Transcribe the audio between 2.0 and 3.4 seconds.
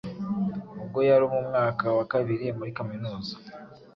kabiri muri Kaminuza